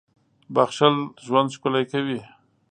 •بښل 0.53 0.95
ژوند 1.25 1.49
ښکلی 1.55 1.83
کوي. 1.91 2.19